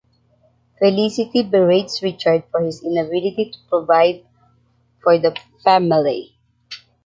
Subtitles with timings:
[0.79, 4.25] Felicity berates Richard for his inability to provide
[5.03, 6.35] for the family.